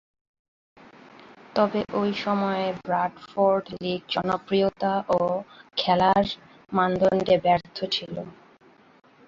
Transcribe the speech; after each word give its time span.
তবে, 1.55 1.81
ঐ 1.93 2.03
সময়ে 2.23 2.65
ব্রাডফোর্ড 2.85 3.65
লীগ 3.81 4.01
জনপ্রিয়তা 4.15 4.93
ও 5.09 5.19
খেলার 5.77 6.25
মানদণ্ডে 6.71 7.35
ব্যর্থ 7.45 7.77
ছিল। 7.95 8.15